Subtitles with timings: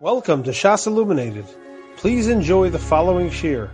[0.00, 1.44] Welcome to Shas Illuminated.
[1.96, 3.68] Please enjoy the following shir.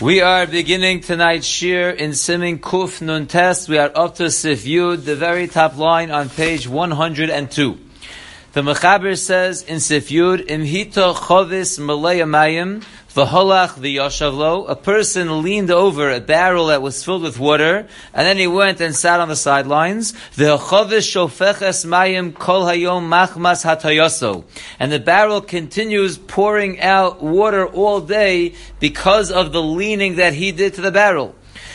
[0.00, 3.68] We are beginning tonight's shir in Siman Kuf Nun Tes.
[3.68, 7.78] We are up to Sif Yud, the very top line on page 102.
[8.52, 12.84] The Mechaber says in Sif Yud, Imhita chovis malaya mayim,
[13.14, 14.68] v'holach v'yoshavlo.
[14.68, 18.82] A person leaned over a barrel that was filled with water, and then he went
[18.82, 20.12] and sat on the sidelines.
[20.36, 24.44] V'chovis shofeches mayim kol hayom machmas hatayoso.
[24.78, 30.52] And the barrel continues pouring out water all day because of the leaning that he
[30.52, 31.34] did to the barrel.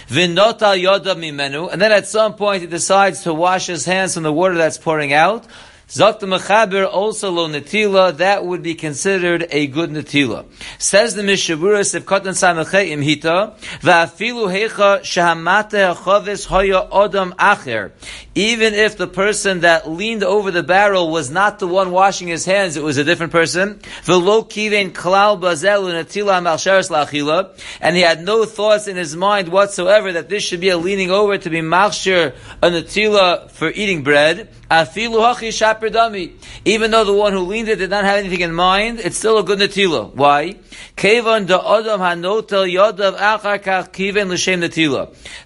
[0.10, 4.22] Vinota yoda mimenu, and then at some point he decides to wash his hands from
[4.22, 5.44] the water that's pouring out.
[5.88, 10.44] Zakt Mechaber also lo netila, that would be considered a good netila.
[10.78, 17.92] Says the Mishnah Berurah Sivkatan Samachay Imhita, Va'afilu hecha shahamate hachavis hoya odam acher.
[18.36, 22.44] Even if the person that leaned over the barrel was not the one washing his
[22.44, 23.76] hands, it was a different person.
[24.04, 29.48] V'lo kiven klal bazel netila mal lachila, and he had no thoughts in his mind
[29.48, 34.04] whatsoever that this should be a leaning over to be machshir a netila for eating
[34.04, 34.50] bread.
[34.70, 35.48] Afilu hachi
[36.66, 39.38] Even though the one who leaned it did not have anything in mind, it's still
[39.38, 40.14] a good netila.
[40.14, 40.56] Why?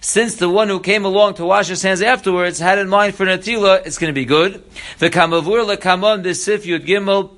[0.00, 3.26] Since the one who came along to wash his hands afterwards had in mind for
[3.26, 4.62] netila, it's going to be good.
[4.98, 7.32] The kamavur gimel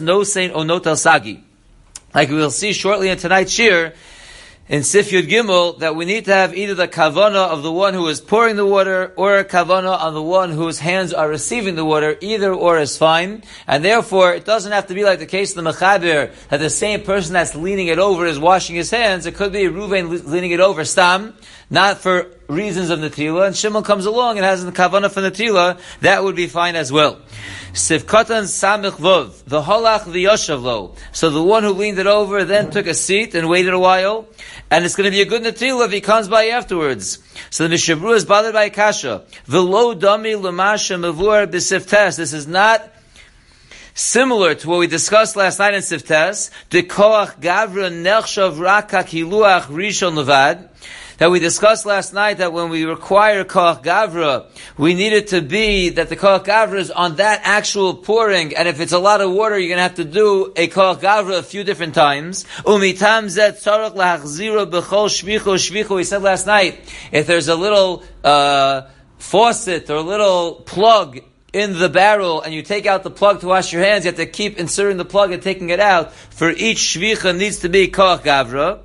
[0.00, 1.44] no saint o sagi.
[2.14, 3.92] Like we will see shortly in tonight's shir,
[4.70, 7.92] in Sif Yud Gimel that we need to have either the kavana of the one
[7.92, 11.74] who is pouring the water or a kavana on the one whose hands are receiving
[11.74, 12.16] the water.
[12.20, 15.64] Either or is fine, and therefore it doesn't have to be like the case of
[15.64, 19.26] the mechaber that the same person that's leaning it over is washing his hands.
[19.26, 21.34] It could be Ruvain leaning it over stam,
[21.68, 25.80] not for reasons of Natila, and Shimon comes along and has the kavana for Natila.
[26.00, 27.18] That would be fine as well.
[27.72, 30.96] Sivkatan samich vov, the holach v'yoshavlo.
[31.12, 34.26] So the one who leaned it over then took a seat and waited a while,
[34.70, 37.20] and it's going to be a good natila if he comes by afterwards.
[37.50, 39.24] So the Mishnah Berurah is bothered by kasha.
[39.46, 42.16] V'lo dami l'masha mavur b'siftes.
[42.16, 42.92] This is not
[43.94, 46.50] similar to what we discussed last night in Siftes.
[46.70, 50.69] The koach gavra nechshav rakak hiluach rishon levad
[51.20, 54.46] that we discussed last night that when we require Koach Gavra,
[54.78, 58.66] we need it to be that the Koach Gavra is on that actual pouring, and
[58.66, 61.38] if it's a lot of water, you're going to have to do a Koach Gavra
[61.38, 62.44] a few different times.
[62.64, 63.20] Umitam.
[65.90, 68.82] We said last night, if there's a little, uh,
[69.18, 71.20] faucet or a little plug
[71.52, 74.16] in the barrel and you take out the plug to wash your hands, you have
[74.16, 76.14] to keep inserting the plug and taking it out.
[76.14, 78.80] For each shvicha needs to be koach gavra.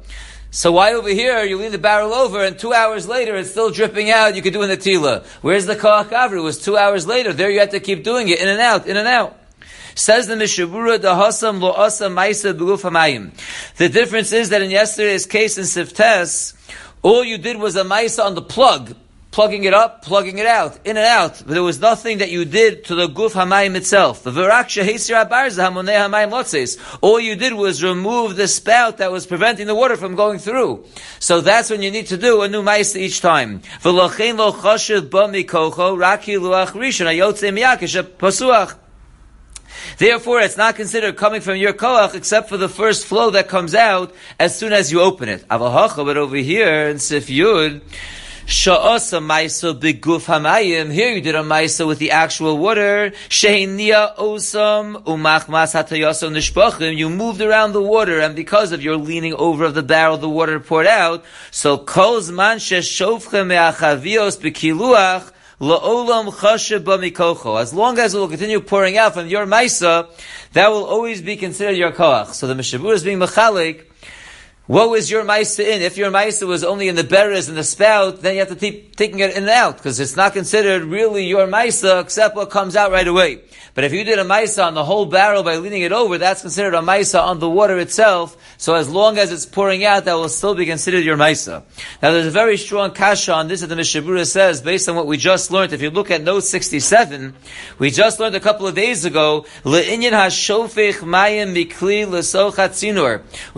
[0.55, 3.71] So why over here you lean the barrel over and two hours later it's still
[3.71, 4.37] dripping out?
[4.37, 5.25] You could do in the tila.
[5.41, 6.31] Where's the koach?
[6.31, 7.33] It was two hours later.
[7.33, 9.37] There you have to keep doing it in and out, in and out.
[9.95, 13.31] Says the Mishnah Berurah, the Hasam lo asa maisa hamayim.
[13.75, 16.53] The difference is that in yesterday's case in Siftes,
[17.01, 18.95] all you did was a maisa on the plug
[19.35, 21.43] plugging it up, plugging it out, in and out.
[21.45, 24.25] But there was nothing that you did to the guf hamayim itself.
[27.01, 30.85] All you did was remove the spout that was preventing the water from going through.
[31.19, 33.61] So that's when you need to do a new ma'isa each time.
[39.97, 43.75] Therefore, it's not considered coming from your koach except for the first flow that comes
[43.75, 45.43] out as soon as you open it.
[45.49, 47.81] But over here in Sif Yud,
[48.47, 50.93] Sha'asa maisa beguf hamayim.
[50.93, 53.11] Here you did a maisa with the actual water.
[53.27, 56.95] Shehenia osam umachmas hatayaso nishpachim.
[56.95, 60.29] You moved around the water, and because of your leaning over of the barrel, the
[60.29, 61.25] water poured out.
[61.49, 65.31] So kolz man sheshofchem me'achavios bekiluach.
[65.59, 70.07] La'olam chashav As long as it will continue pouring out from your maisa,
[70.53, 72.27] that will always be considered your koach.
[72.33, 73.85] So the Mishnah Berurah is being mechalik
[74.67, 75.81] what was your Maisa in?
[75.81, 78.55] If your Maisa was only in the berries and the spout, then you have to
[78.55, 82.49] keep taking it in and out, because it's not considered really your Maisa except what
[82.49, 83.41] comes out right away.
[83.75, 86.41] But if you did a Maisa on the whole barrel by leaning it over, that's
[86.41, 90.13] considered a Maisa on the water itself, so as long as it's pouring out, that
[90.13, 91.61] will still be considered your Maisa.
[92.01, 94.95] Now there's a very strong kasha on this that the Mishnah Berurah says, based on
[94.95, 95.73] what we just learned.
[95.73, 97.33] If you look at note 67,
[97.77, 99.45] we just learned a couple of days ago.
[99.65, 99.81] We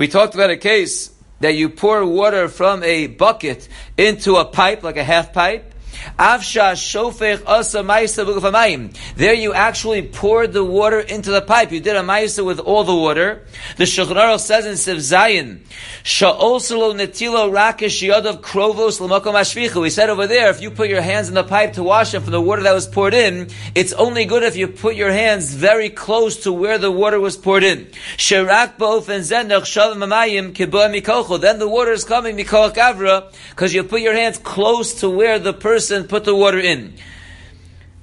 [0.07, 4.97] talked about a case that you pour water from a bucket into a pipe, like
[4.97, 5.75] a half pipe,
[6.17, 11.71] Shofech asa ma'isa There you actually poured the water into the pipe.
[11.71, 13.45] You did a ma'isa with all the water.
[13.77, 15.59] The Shulchan says in Siv Zayin,
[16.03, 19.81] Sha'oselo netilo rakish yadav krovos l'makom ashvicha.
[19.81, 22.21] We said over there, if you put your hands in the pipe to wash it
[22.21, 25.53] from the water that was poured in, it's only good if you put your hands
[25.53, 27.85] very close to where the water was poured in.
[28.17, 33.83] Sherak ba'ofen zenach shalom amayim mikol Then the water is coming mikol gavra, because you
[33.83, 36.95] put your hands close to where the person put the water in.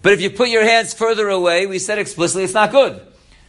[0.03, 3.01] But if you put your hands further away, we said explicitly it's not good.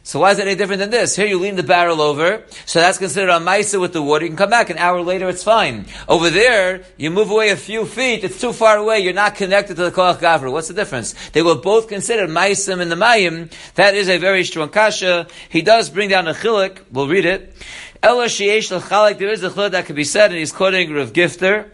[0.03, 1.15] So why is it any different than this?
[1.15, 4.23] Here you lean the barrel over, so that's considered a maisa with the water.
[4.23, 5.87] You can come back an hour later, it's fine.
[6.07, 9.77] Over there, you move away a few feet, it's too far away, you're not connected
[9.77, 10.51] to the koach gavra.
[10.51, 11.15] What's the difference?
[11.31, 13.51] They were both considered maisim and the mayim.
[13.73, 15.25] That is a very strong kasha.
[15.49, 17.55] He does bring down a chilik, we'll read it.
[18.03, 21.71] Ella sheyesh there is a chilik that could be said, and he's quoting Rav Gifter.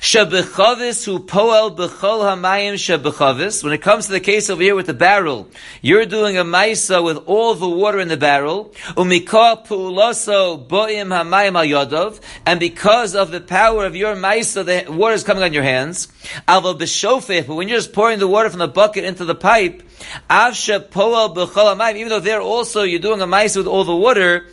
[0.00, 3.62] Who poel bechol hamayim.
[3.62, 5.48] When it comes to the case over here with the barrel,
[5.82, 8.72] you're doing a maisa with all the water in the barrel.
[8.96, 12.14] Umikah puulaso boim hamayim al
[12.46, 16.08] And because of the power of your maisa, the water is coming on your hands.
[16.48, 17.46] Alva b'shofech.
[17.46, 19.82] But when you're just pouring the water from the bucket into the pipe,
[20.30, 24.46] Even though there also you're doing a maisa with all the water.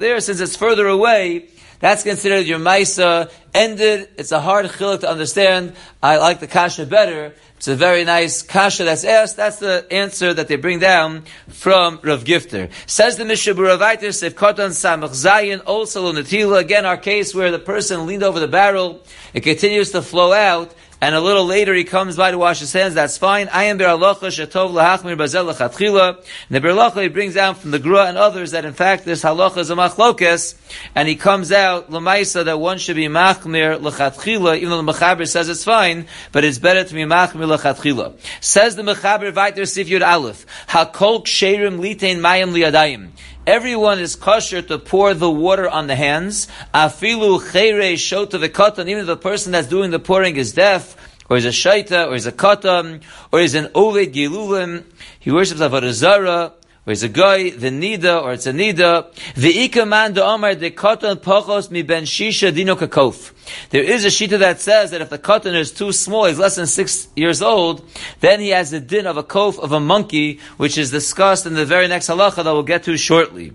[0.00, 1.48] There since it's further away,
[1.80, 4.08] that's considered your Maisa ended.
[4.16, 5.74] It's a hard chiluk to understand.
[6.02, 7.34] I like the kasha better.
[7.58, 9.36] It's a very nice kasha that's asked.
[9.36, 12.70] That's the answer that they bring down from Rav Gifter.
[12.86, 17.58] Says the Mishnah Buravaitis, if Kotan Samach Zayin, also Natila, again our case where the
[17.58, 19.02] person leaned over the barrel,
[19.34, 22.72] it continues to flow out, and a little later he comes by to wash his
[22.72, 23.48] hands, that's fine.
[23.48, 26.16] I am beralacha shetov lahachmir bazel lechatchila.
[26.16, 29.22] And the beralacha he brings down from the Gra and others that in fact this
[29.22, 30.56] halacha is a machlokes,
[30.96, 35.28] and he comes out lemaisa that one should be machmir lechatchila, even though the mechaber
[35.28, 38.18] says it's fine, but it's better to be machmir lechatchila.
[38.40, 43.10] Says the mechaber vayter sif aleph, hakol ksherim litein mayim liadayim.
[43.48, 46.48] Everyone is kosher to pour the water on the hands.
[46.74, 48.86] Afilu chere shota v'katan.
[48.88, 50.94] Even if the person that's doing the pouring is deaf,
[51.30, 53.00] or is a shaita, or is a katan,
[53.32, 54.84] or is an oved gilulim,
[55.18, 56.52] he worships avodah zarah,
[56.88, 59.12] it's a guy, the nida, or it's a nida.
[59.34, 63.32] The ikaman de omar de katan pachos mi ben shisha dino kakof.
[63.70, 66.56] There is a shita that says that if the katan is too small, he's less
[66.56, 67.88] than six years old,
[68.20, 71.54] then he has the din of a kof of a monkey, which is discussed in
[71.54, 73.52] the very next halacha that we'll get to shortly.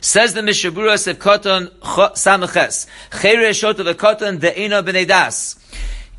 [0.00, 2.86] Says the Mishnah Berurah Sev Koton Samaches.
[3.20, 5.61] Chere Shot of the Koton De'ina B'nei Das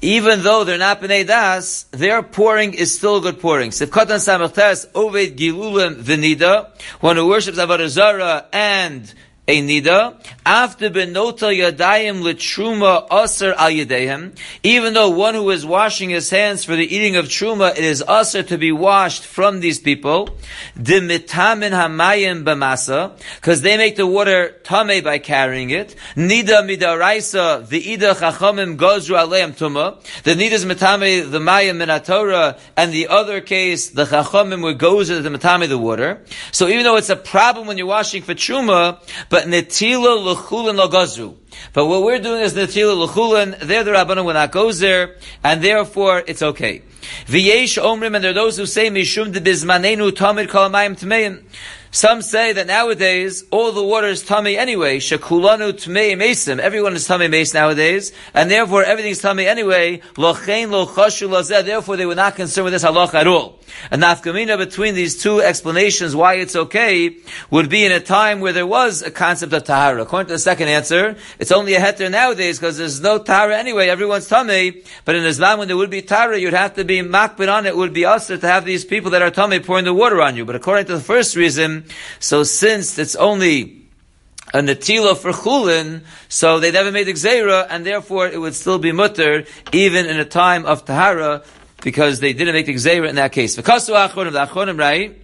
[0.03, 3.71] even though they're not b'nei das, their pouring is still good pouring.
[3.71, 6.69] Sivkatan samachtes oved gilulim v'nida,
[6.99, 9.13] one who worships avodah zarah and
[9.45, 14.37] a nida after benota yadayim litruma aser al yadehem.
[14.63, 18.01] Even though one who is washing his hands for the eating of truma, it is
[18.07, 20.29] aser to be washed from these people.
[20.77, 25.93] Dimitamin hamayim b'masa, because they make the water tame by carrying it.
[26.15, 30.01] Nida midaraisa ida chachamim gozru aleim tuma.
[30.23, 35.21] The nida is mitame the mayim minatora, and the other case the chachamim would gozer
[35.21, 36.21] the mitame the water.
[36.53, 38.99] So even though it's a problem when you're washing for truma,
[39.33, 41.35] but netila l'chulin lagazu.
[41.73, 43.57] But what we're doing is netila l'chulin.
[43.57, 46.83] There the rabbanon will not go there, and therefore it's okay.
[47.25, 51.41] V'yesh omrim, and there are those who say mishum de bizmanenu tamid kol tmeim.
[51.95, 54.97] Some say that nowadays all the water is tummy anyway.
[54.97, 56.57] Shekulanu tmei mesim.
[56.57, 60.01] Everyone is tummy mace nowadays, and therefore everything is tummy anyway.
[60.15, 61.29] Lochein lo chashu
[61.63, 63.59] Therefore, they were not concerned with this halach at all.
[63.91, 67.15] A nafkamina between these two explanations why it's okay
[67.51, 70.01] would be in a time where there was a concept of tahara.
[70.01, 73.89] According to the second answer, it's only a heter nowadays because there's no tahara anyway.
[73.89, 74.81] Everyone's tummy.
[75.05, 77.69] But in Islam, when there would be tahara, you'd have to be makbid on it.
[77.69, 80.35] it would be usher to have these people that are tummy pouring the water on
[80.35, 80.43] you.
[80.43, 81.82] But according to the first reason,
[82.19, 83.81] so since it's only
[84.53, 87.13] a netila for chulin, so they never made the
[87.69, 91.43] and therefore it would still be mutter even in a time of tahara
[91.81, 93.55] because they didn't make the gzeira in that case.
[93.55, 93.87] Because
[94.31, 95.19] the achronim, right?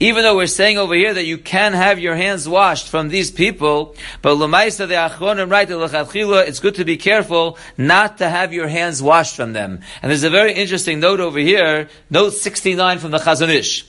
[0.00, 3.30] Even though we're saying over here that you can have your hands washed from these
[3.30, 8.52] people, but lemaisa the achronim right the it's good to be careful not to have
[8.52, 9.80] your hands washed from them.
[10.02, 13.86] And there's a very interesting note over here, note 69 from the Chazon Ish.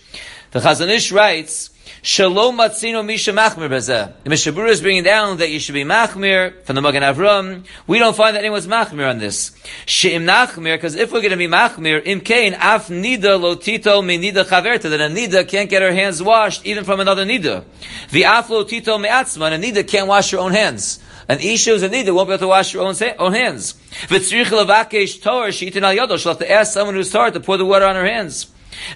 [0.51, 1.69] The Chazon Ish writes
[2.07, 4.13] Shalom matzino misha machmir bezeh.
[4.24, 7.65] The Mishnah Berurah is bringing down that you should be machmir from the Magen Avram.
[7.88, 9.57] We don't find that anyone's machmir on this.
[9.88, 14.19] She'im nachmir, because if we're going to be machmir, im kain af nida lotito me
[14.19, 17.63] nida chaverta, then a nida can't get her hands washed even from another nida.
[18.12, 21.00] The af lotito me'atzma, and a nida can't wash her own hands.
[21.27, 23.74] An isha who's a nida won't be able to wash her own, own hands.
[24.09, 27.57] V'tzrich levakesh tor, she'itin al yodo, she'll have to ask someone who's tor to pour
[27.57, 28.45] the water on her hands.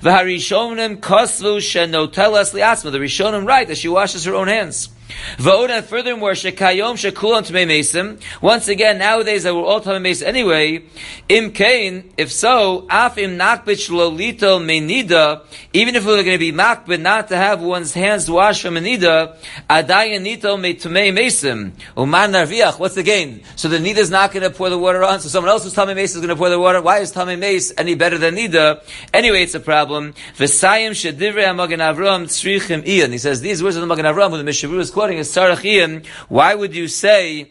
[0.02, 2.92] V'harishonim kosvu shenotelas liatzma.
[2.92, 4.90] The Rishonim write that she washes her own hands.
[5.38, 8.22] And furthermore, shekayom shekulam tmei mesim.
[8.42, 10.84] Once again, nowadays that we're all tmei mesim anyway.
[11.28, 15.42] Im kain, if so, af im nakbit lolito menida.
[15.74, 19.36] Even if we're going to be makbid not to have one's hands washed from menida,
[19.70, 21.72] adayin nito me tmei mesim.
[21.98, 22.78] Uman narviach.
[22.80, 23.44] What's the gain?
[23.56, 25.20] So the nida is not going to pour the water on.
[25.20, 26.82] So someone else who's tmei mesim is going to pour the water.
[26.82, 28.84] Why is tmei mesim any better than nida?
[29.14, 30.14] Anyway, it's a problem.
[30.38, 33.12] V'sayim shedivrei hamagen avram tzrichim iyan.
[33.12, 35.30] He says these words of the magen avram, who the Mishnah Berurah is quoting is
[35.30, 37.50] Sarachiyim, why would you say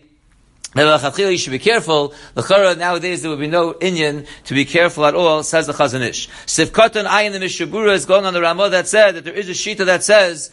[0.76, 2.12] you should be careful.
[2.34, 5.42] The chara nowadays there would be no Indian to be careful at all.
[5.42, 6.28] Says the Chazon Ish.
[6.44, 9.48] Sifkatan ayin the Mishnah Berurah is going on the Ramah that said that there is
[9.48, 10.50] a shita that says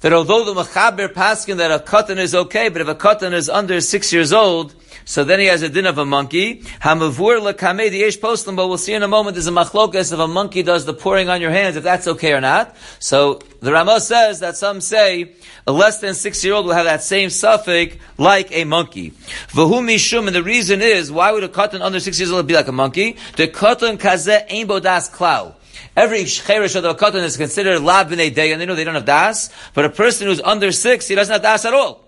[0.00, 3.48] that although the Machaber paskin that a katan is okay, but if a katan is
[3.48, 4.74] under six years old,
[5.04, 6.56] so then he has a din of a monkey.
[6.82, 10.28] Hamavur lekame the postim, but we'll see in a moment there's a machlokas if a
[10.28, 12.76] monkey does the pouring on your hands, if that's okay or not.
[12.98, 15.32] So the Ramah says that some say
[15.66, 19.12] a less than six year old will have that same suffix like a monkey.
[19.48, 22.54] V'hu mishum, and the reason is, why would a katan under six years old be
[22.54, 23.16] like a monkey?
[23.36, 25.54] The katan kazeh ein bodas klau.
[25.98, 28.94] Every cherish of the katan is considered la b'nei day, and they know they don't
[28.94, 29.50] have das.
[29.74, 32.04] But a person who's under six, he doesn't have das at all.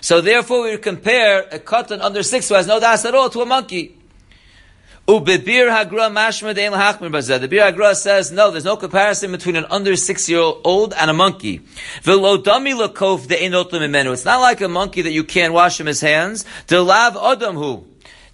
[0.00, 3.40] So therefore, we compare a katan under six who has no das at all to
[3.40, 3.98] a monkey.
[5.08, 7.40] Ubibir hagra mashma dein lahachmir bazeh.
[7.40, 8.52] The bir hagra says no.
[8.52, 11.62] There's no comparison between an under six year old and a monkey.
[12.04, 14.12] V'lodami lakof de'enotim imenu.
[14.12, 16.44] It's not like a monkey that you can't wash him his hands.
[16.68, 17.86] Delav adam hu.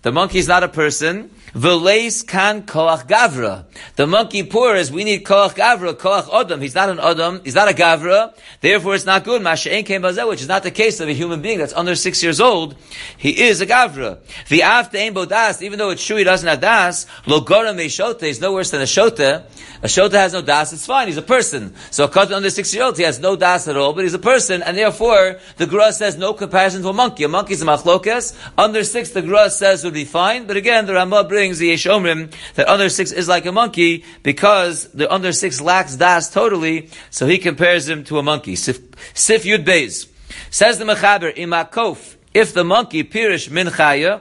[0.03, 1.31] The monkey is not a person.
[1.55, 3.65] V'leis kan koach gavra.
[3.97, 6.61] The monkey poor is we need koach gavra, koach adam.
[6.63, 7.43] He's not an adam.
[7.45, 8.35] He's not a gavra.
[8.61, 9.43] Therefore, it's not good.
[9.43, 12.41] Masha'en came which is not the case of a human being that's under six years
[12.41, 12.75] old.
[13.19, 14.19] He is a gavra.
[14.49, 18.23] The after ein bodas, even though it's true he doesn't have das, lo goram shota
[18.23, 19.45] is no worse than a shota.
[19.83, 20.73] A shota has no das.
[20.73, 21.09] It's fine.
[21.09, 21.75] He's a person.
[21.91, 24.15] So a cut under six year old, he has no das at all, but he's
[24.15, 27.25] a person, and therefore the Gra says no comparison to a monkey.
[27.25, 28.39] A monkey is a machlokas.
[28.57, 32.33] Under six, the Gra says would be fine, but again, the Ramah brings the Yeshomrim
[32.55, 37.27] that under six is like a monkey because the under six lacks das totally, so
[37.27, 38.55] he compares him to a monkey.
[38.55, 38.79] Sif,
[39.13, 40.07] Sif Yud Beis.
[40.53, 44.21] Says the Mechaber, Imakof, if the monkey pirish min chaya,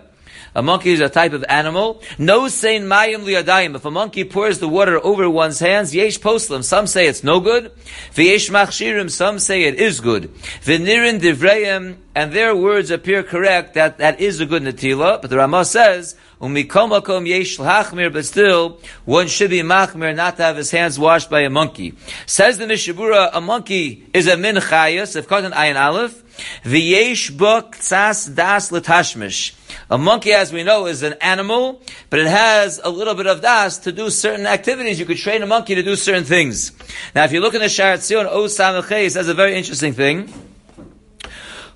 [0.53, 2.01] a monkey is a type of animal.
[2.17, 3.75] No sein mayim liyadayim.
[3.75, 6.63] If a monkey pours the water over one's hands, yesh poslim.
[6.63, 7.71] Some say it's no good.
[8.13, 9.09] V'yesh machshirim.
[9.09, 10.33] Some say it is good.
[10.63, 11.97] V'nirin divrayim.
[12.13, 15.21] And their words appear correct that that is a good natila.
[15.21, 20.43] But the Ramah says, Umikomakom yesh hachmir, but still, one should be machmir not to
[20.43, 21.93] have his hands washed by a monkey.
[22.25, 26.21] Says the Mishnah Berurah, a monkey is a min chayas, if caught an ayin aleph,
[26.63, 29.53] v'yesh buk tzas das letashmish.
[29.89, 33.41] A monkey, as we know, is an animal, but it has a little bit of
[33.41, 34.99] das to do certain activities.
[34.99, 36.71] You could train a monkey to do certain things.
[37.13, 39.93] Now, if you look in the Shaar HaTziyun, O Samachay, it says a very interesting
[39.93, 40.31] thing.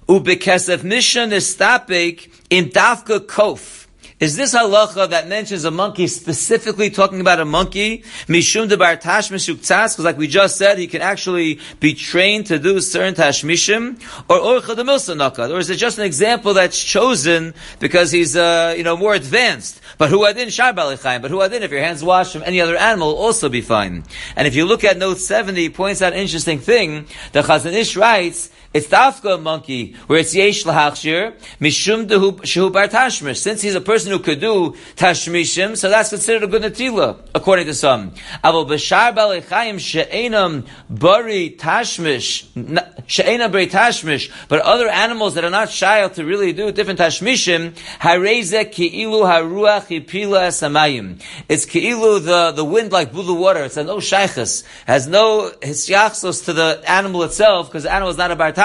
[0.07, 3.84] Ubekesef nishan istapik in dafka kof.
[4.17, 7.97] Is this halacha that mentions a monkey specifically talking about a monkey?
[8.27, 12.57] Mishum de bar tashmish because like we just said, he can actually be trained to
[12.57, 17.53] do certain tashmishim, or orcha de milsa or is it just an example that's chosen
[17.81, 19.81] because he's, uh, you know, more advanced?
[19.97, 22.77] But who adin shar balichayim, but who adin if your hands washed from any other
[22.77, 24.05] animal also be fine.
[24.37, 27.07] And if you look at note 70, he points out an interesting thing.
[27.33, 32.89] The Chazon Ish writes, it's dafka a monkey, where it's yesh lahachshir, mishum shehu bar
[32.89, 33.37] tashmish.
[33.37, 37.67] Since he's a person who could do tashmishim, so that's considered a good natila, according
[37.67, 38.11] to some.
[38.43, 42.47] Avol b'shar balechayim she'enam bari tashmish,
[43.07, 47.71] she'enam bari tashmish, but other animals that are not shy to really do different tashmishim,
[48.01, 51.23] hareze ki'ilu haruach ipila samayim.
[51.47, 53.63] It's ki'ilu the, the wind like the water.
[53.63, 54.65] It's no shaychus.
[54.85, 58.64] Has no hisyachsos to the animal itself, because the animal is not a bar tashmish,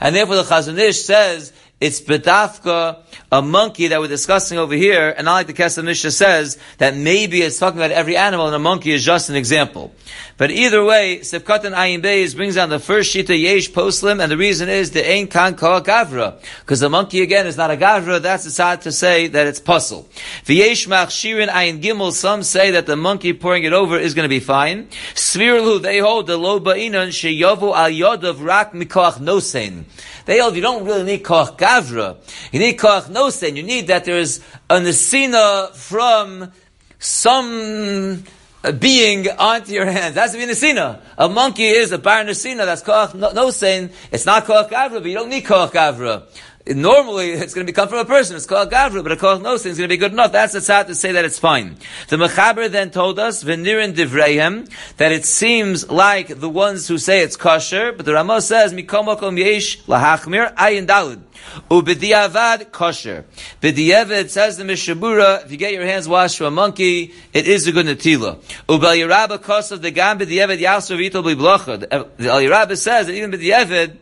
[0.00, 2.98] and therefore the Chazon Ish says it's bedafka,
[3.32, 6.96] a monkey that we're discussing over here, and not like the Kesef Mishnah says, that
[6.96, 9.92] maybe it's talking about every animal and a monkey is just an example.
[10.36, 14.30] But either way, Sefkat and Ayin Beis brings down the first Shita Yesh Poslim, and
[14.30, 16.40] the reason is the Ein Kan Ka Gavra.
[16.60, 20.08] Because the monkey again is not a Gavra, that's decided to say that it's puzzle.
[20.44, 24.28] V'yesh Machshirin Ayin Gimel, some say that the monkey pouring it over is going to
[24.28, 24.86] be fine.
[25.14, 29.84] Svirlu, they hold the Lo Ba'inan Sheyavu Al Yodav Rak Mikoach Nosein.
[30.24, 32.16] They hold you don't really need Koach Gavra.
[32.52, 33.56] You need Koach Nosein.
[33.56, 34.38] You need that there's
[34.70, 36.52] a Nesina from
[36.98, 38.22] some
[38.64, 40.14] uh, being onto your hands.
[40.14, 41.00] That's to be Nesina.
[41.18, 42.64] A monkey is a bar Nesina.
[42.64, 43.90] That's Koach no, saying.
[44.10, 46.24] It's not Koach Gavra, but you don't need Koach Gavra.
[46.64, 48.36] Normally, it's going to be come from a person.
[48.36, 50.30] It's called gavra, but a koach no is going to be good enough.
[50.30, 51.76] That's the tzad to say that it's fine.
[52.08, 57.22] The mechaber then told us v'nirin divrayim that it seems like the ones who say
[57.22, 61.20] it's kosher, but the Ramah says mikomokom yesh lahachmir ayin dalud.
[61.68, 63.24] Ubediavad kosher.
[63.60, 67.48] Bediavad says the Mishnah Berurah, if you get your hands washed from a monkey, it
[67.48, 68.36] is a good natila.
[68.68, 71.88] Ubel Yerabba kos of the gam bediavad yasu v'itol b'blocha.
[71.90, 73.96] Uh, the El says that even bediavad,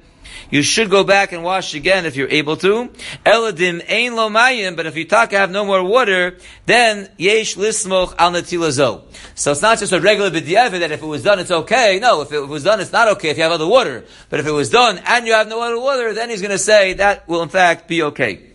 [0.50, 2.90] you should go back and wash again if you're able to.
[3.24, 7.56] Eladim ein lo mayim, but if you talk I have no more water, then yesh
[7.56, 9.02] lismoch al natilazo.
[9.34, 11.98] So it's not just a regular b'diavad that if it was done it's okay.
[12.00, 14.04] No, if it was done it's not okay if you have other water.
[14.28, 16.58] But if it was done and you have no other water, then he's going to
[16.58, 18.46] say that will in fact be okay.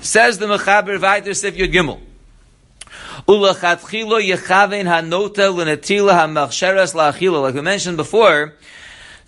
[0.00, 2.00] Says the Mechaber Vayter Sif Yud Gimel.
[3.26, 3.62] Like
[7.54, 8.54] we mentioned before,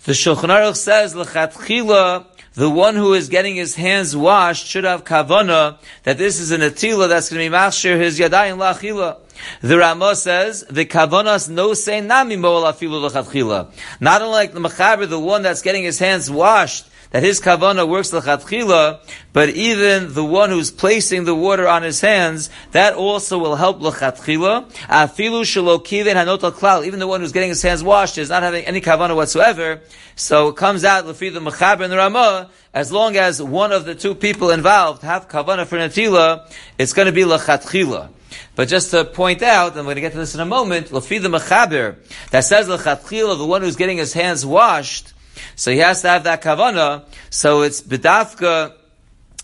[0.05, 1.13] the Shulchan Aruch says,
[2.53, 6.59] the one who is getting his hands washed should have kavana, that this is an
[6.61, 9.19] atila that's going to be machshir his yadayim la'achila.
[9.61, 13.71] The Ramah says, the kavanas no say nami mo'al afilu.
[14.01, 18.11] Not unlike the mechaber, the one that's getting his hands washed, that his kavana works
[18.11, 18.99] lechatchila,
[19.33, 23.79] but even the one who's placing the water on his hands, that also will help
[23.79, 24.71] lechatchila.
[24.87, 28.65] Afilu shalokiven hanot klal, even the one who's getting his hands washed is not having
[28.65, 29.81] any kavana whatsoever.
[30.15, 33.95] So it comes out lefi the mechaber and the as long as one of the
[33.95, 38.09] two people involved have kavana for natila, it's going to be lechatchila.
[38.55, 41.21] But just to point out, I'm going to get to this in a moment, lefi
[41.21, 41.97] the mechaber
[42.29, 45.11] that says lechatchila, the one who's getting his hands washed,
[45.55, 47.05] so he has to have that kavana.
[47.29, 48.73] So it's bidafka,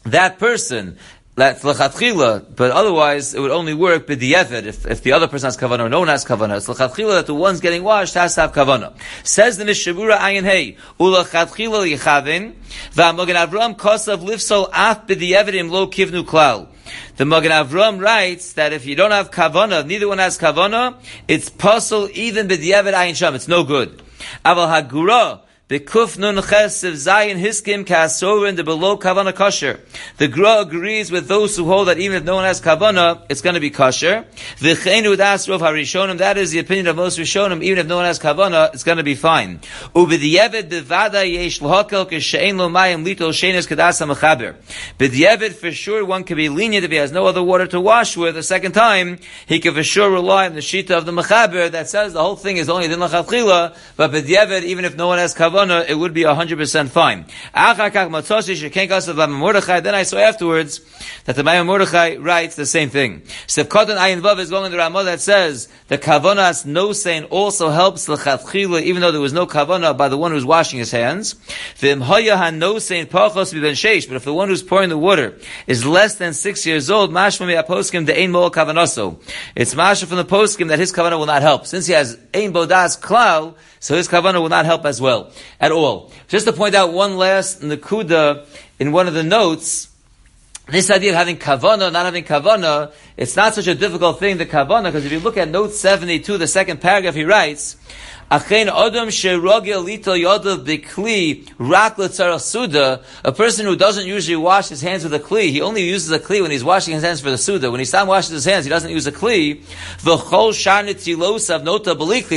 [0.05, 0.97] that person,
[1.37, 5.55] that's lechatchila, but otherwise it would only work b'di'evid if, if the other person has
[5.55, 6.57] kavana or no one has kavana.
[6.57, 8.95] It's lechatchila that the one's getting washed has to have kavana.
[9.23, 12.55] Says the Mishnah Berurah Ayin Hey, ulachatchila yichavin,
[12.93, 16.69] v'amogen Avram kosav lifsol af b'di'evidim lo kivnu klal.
[17.17, 21.49] The Magen Avram writes that if you don't have kavana, neither one has kavana, it's
[21.49, 23.35] possible even b'di'evid ayin sham.
[23.35, 24.01] It's no good.
[24.43, 29.81] Aval hagura, the kuf nun ches of zayin hiskim kasor in the below kavana kosher.
[30.15, 33.41] The gra agrees with those who hold that even if no one has kavana, it's
[33.41, 34.23] going to be kosher.
[34.59, 38.05] The chenu dasrov harishonim, that is the opinion of most rishonim, even if no one
[38.05, 39.59] has kavana, it's going to be fine.
[39.93, 44.55] Ubediyeved bevada yesh l'hokel k'she'en lo mayim litol shenes kadasa mechaber.
[44.97, 48.15] B'diyeved for sure one can be lenient if he has no other water to wash
[48.15, 51.69] with a second time, he can for sure rely on the shita of the mechaber
[51.69, 55.17] that says the whole thing is only din lachatchila, but b'diyeved even if no one
[55.17, 57.25] has kavana, it would be 100% fine.
[59.83, 60.81] Then I saw afterwards
[61.25, 63.21] that the Maamar Mordechai writes the same thing.
[63.47, 67.69] Sefkotan Ayin Vav is going in the Ramah that says the kavanas no saying also
[67.69, 71.33] helps lechatchila, even though there was no kavana by the one who's washing his hands.
[71.33, 71.99] But if
[74.25, 78.19] the one who's pouring the water is less than six years old, mashma poskim the
[78.19, 79.21] ein mo kavanaso.
[79.55, 81.65] It's mashma from the poskim that his kavana will not help.
[81.65, 85.71] Since he has ein bodas klal, so his kavana will not help as well at
[85.71, 86.11] all.
[86.27, 88.45] Just to point out one last nakuda
[88.79, 89.89] in one of the notes,
[90.67, 94.45] this idea of having kavana, not having kavana, it's not such a difficult thing, the
[94.45, 97.75] kavana, because if you look at note 72, the second paragraph, he writes,
[98.29, 98.89] a person who
[103.77, 106.61] doesn't usually wash his hands with a kli, he only uses a kli when he's
[106.61, 107.71] washing his hands for the Suda.
[107.71, 109.61] When he stops washing his hands, he doesn't use a kli.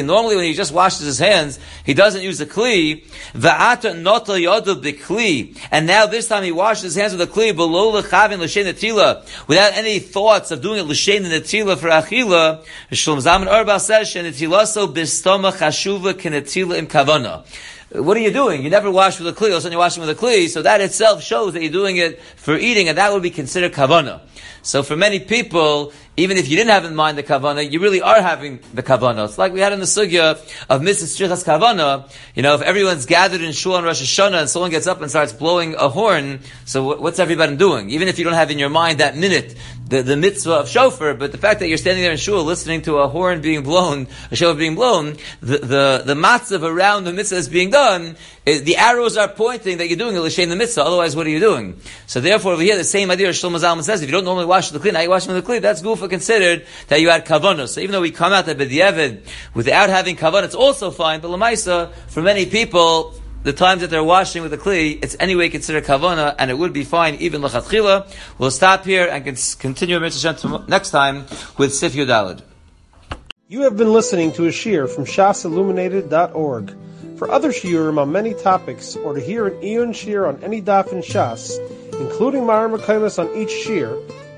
[0.07, 3.03] Normally when he just washes his hands, he doesn't use a kli.
[5.73, 7.51] And now this time he washes his hands with a kli,
[9.49, 12.65] without any thoughts of doing it L'Shen Netila for Achila.
[12.91, 17.45] Zalman Auerbach says, Shenetilaso Bistoma Chash Teshuva kinetila im kavana.
[17.91, 18.63] what are you doing?
[18.63, 20.49] You never wash with a kli, all of a sudden you're washing with a kli,
[20.49, 23.73] so that itself shows that you're doing it for eating, and that would be considered
[23.73, 24.21] kavana.
[24.63, 28.03] So for many people, even if you didn't have in mind the kavana, you really
[28.03, 29.25] are having the kavana.
[29.25, 30.33] It's like we had in the sugya
[30.69, 32.11] of mitzvos tzrichos kavana.
[32.35, 35.11] You know, if everyone's gathered in shul on Rosh Hashanah and someone gets up and
[35.11, 37.91] starts blowing a horn, so what's everybody doing?
[37.91, 39.57] Even if you don't have in your mind that minute
[39.91, 42.83] the, the mitzvah of shofar, but the fact that you're standing there in shul listening
[42.83, 47.13] to a horn being blown, a shofar being blown, the, the, the matzav around the
[47.13, 50.85] mitzvah is being done, the arrows are pointing that you're doing a l'shem the mitzvah,
[50.85, 51.81] otherwise what are you doing?
[52.07, 54.71] So therefore over here the same idea Shlomo Zalman says, if you don't normally wash
[54.71, 57.67] the now you wash with the kli, that's gufa considered that you had kavanah.
[57.69, 61.29] So even though we come out at B'diavad without having kavanah, it's also fine, but
[61.29, 65.85] lamaisa, for many people, the times that they're washing with the kli, it's anyway considered
[65.85, 68.13] kavana, and it would be fine even lechatchila.
[68.39, 69.25] We'll stop here and
[69.59, 72.43] continue next time with Sif Yudalid.
[73.49, 76.77] You have been listening to a shear from shasilluminated.org.
[77.17, 80.93] For other shiurim on many topics, or to hear an Eon shear on any daf
[80.93, 81.59] in Shas,
[82.01, 83.95] including Mareh Mekomos on each shear,